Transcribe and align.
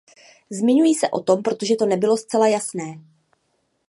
Zmiňuji 0.49 0.95
se 0.95 1.09
o 1.09 1.19
tom, 1.23 1.43
protože 1.43 1.75
to 1.75 1.85
nebylo 1.85 2.17
zcela 2.17 2.47
jasné. 2.47 2.99